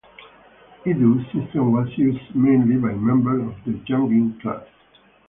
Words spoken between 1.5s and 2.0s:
was